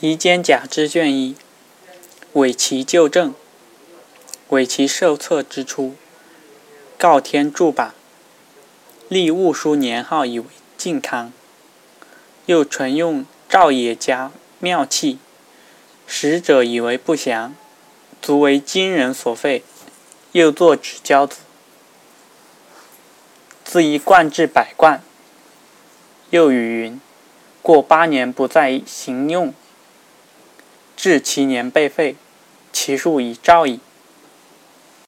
[0.00, 1.36] 夷坚甲之卷一，
[2.32, 3.32] 伪齐旧政。
[4.48, 5.94] 伪齐受册之初，
[6.98, 7.94] 告天铸版，
[9.08, 10.46] 立戊书年号以为
[10.76, 11.32] 靖康。
[12.46, 15.18] 又纯用赵野家妙器，
[16.06, 17.54] 使者以为不祥，
[18.20, 19.62] 足为今人所废。
[20.32, 21.38] 又作纸交子，
[23.64, 25.00] 自一贯至百贯。
[26.30, 27.00] 又语云：
[27.62, 29.54] 过八年不再行用。
[31.04, 32.16] 至其年被废，
[32.72, 33.78] 其数已兆矣。